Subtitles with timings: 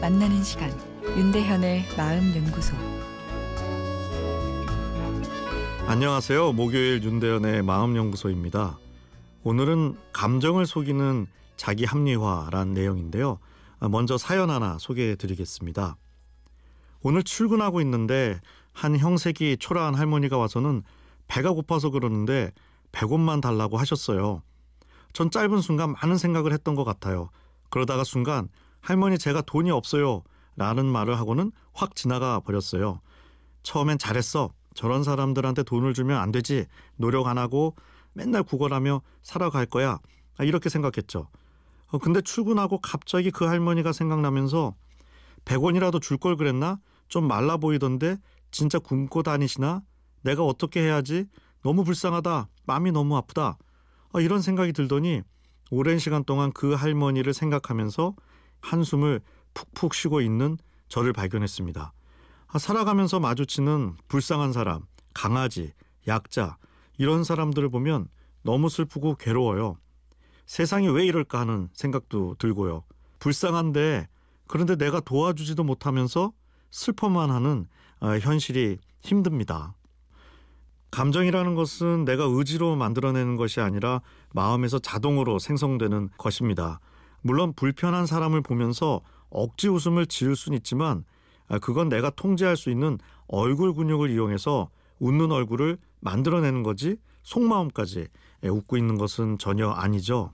[0.00, 0.70] 만나는 시간
[1.02, 2.76] 윤대현의 마음 연구소
[5.86, 6.52] 안녕하세요.
[6.52, 8.78] 목요일 윤대현의 마음 연구소입니다.
[9.44, 11.26] 오늘은 감정을 속이는
[11.56, 13.38] 자기 합리화란 내용인데요.
[13.90, 15.96] 먼저 사연 하나 소개해 드리겠습니다.
[17.00, 18.38] 오늘 출근하고 있는데
[18.72, 20.82] 한 형색이 초라한 할머니가 와서는
[21.28, 22.52] 배가 고파서 그러는데
[22.92, 24.42] 100원만 달라고 하셨어요.
[25.14, 27.30] 전 짧은 순간 많은 생각을 했던 것 같아요.
[27.70, 28.48] 그러다가 순간
[28.88, 30.22] 할머니 제가 돈이 없어요
[30.56, 33.02] 라는 말을 하고는 확 지나가 버렸어요.
[33.62, 34.50] 처음엔 잘했어.
[34.72, 36.64] 저런 사람들한테 돈을 주면 안 되지.
[36.96, 37.76] 노력 안 하고
[38.14, 39.98] 맨날 구걸하며 살아갈 거야.
[40.38, 41.28] 아, 이렇게 생각했죠.
[41.88, 44.74] 어, 근데 출근하고 갑자기 그 할머니가 생각나면서
[45.44, 46.78] 100원이라도 줄 걸 그랬나?
[47.08, 48.16] 좀 말라 보이던데
[48.50, 49.82] 진짜 굶고 다니시나?
[50.22, 51.26] 내가 어떻게 해야지?
[51.62, 52.48] 너무 불쌍하다.
[52.64, 53.58] 마음이 너무 아프다.
[54.14, 55.20] 아, 이런 생각이 들더니
[55.70, 58.14] 오랜 시간 동안 그 할머니를 생각하면서
[58.60, 59.20] 한숨을
[59.54, 61.92] 푹푹 쉬고 있는 저를 발견했습니다.
[62.46, 64.82] 아, 살아가면서 마주치는 불쌍한 사람,
[65.14, 65.72] 강아지,
[66.06, 66.56] 약자
[66.96, 68.08] 이런 사람들을 보면
[68.42, 69.76] 너무 슬프고 괴로워요.
[70.46, 72.84] 세상이 왜 이럴까 하는 생각도 들고요.
[73.18, 74.08] 불쌍한데
[74.46, 76.32] 그런데 내가 도와주지도 못하면서
[76.70, 77.66] 슬퍼만 하는
[78.00, 79.74] 아, 현실이 힘듭니다.
[80.90, 84.00] 감정이라는 것은 내가 의지로 만들어내는 것이 아니라
[84.32, 86.80] 마음에서 자동으로 생성되는 것입니다.
[87.22, 91.04] 물론 불편한 사람을 보면서 억지 웃음을 지을 수는 있지만
[91.48, 98.06] 아, 그건 내가 통제할 수 있는 얼굴 근육을 이용해서 웃는 얼굴을 만들어내는 거지 속마음까지
[98.44, 100.32] 예, 웃고 있는 것은 전혀 아니죠.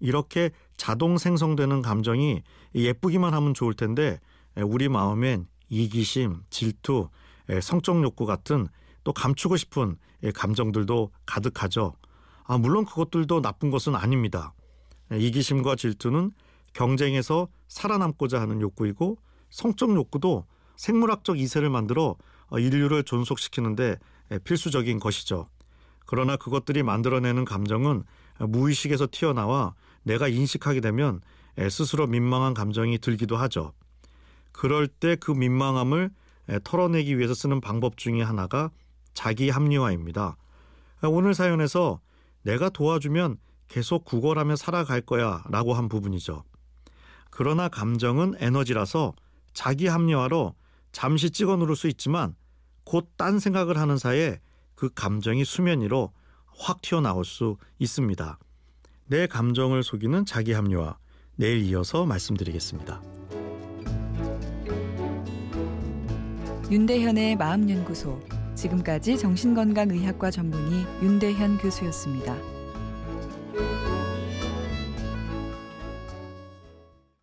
[0.00, 2.42] 이렇게 자동 생성되는 감정이
[2.74, 4.20] 예쁘기만 하면 좋을 텐데
[4.58, 7.08] 예, 우리 마음엔 이기심, 질투,
[7.50, 8.68] 예, 성적 욕구 같은
[9.02, 9.96] 또 감추고 싶은
[10.34, 11.94] 감정들도 가득하죠.
[12.44, 14.54] 아, 물론 그것들도 나쁜 것은 아닙니다.
[15.18, 16.32] 이기심과 질투는
[16.72, 19.18] 경쟁에서 살아남고자 하는 욕구이고
[19.50, 20.46] 성적 욕구도
[20.76, 22.16] 생물학적 이세를 만들어
[22.52, 23.96] 인류를 존속시키는데
[24.44, 25.48] 필수적인 것이죠.
[26.06, 28.02] 그러나 그것들이 만들어내는 감정은
[28.40, 31.20] 무의식에서 튀어나와 내가 인식하게 되면
[31.70, 33.72] 스스로 민망한 감정이 들기도 하죠.
[34.52, 36.10] 그럴 때 그 민망함을
[36.64, 38.70] 털어내기 위해서 쓰는 방법 중의 하나가
[39.14, 40.36] 자기 합리화입니다.
[41.04, 42.00] 오늘 사연에서
[42.42, 43.38] 내가 도와주면
[43.68, 46.44] 계속 구걸하며 살아갈 거야 라고 한 부분이죠.
[47.30, 49.14] 그러나 감정은 에너지라서
[49.52, 50.54] 자기 합리화로
[50.92, 52.34] 잠시 찍어 누를 수 있지만
[52.84, 54.40] 곧 딴 생각을 하는 사이에
[54.74, 56.12] 그 감정이 수면 위로
[56.56, 58.38] 확 튀어나올 수 있습니다.
[59.06, 60.96] 내 감정을 속이는 자기 합리화
[61.36, 63.02] 내일 이어서 말씀드리겠습니다.
[66.70, 68.20] 윤대현의 마음연구소
[68.54, 72.36] 지금까지 정신건강의학과 전문의 윤대현 교수였습니다.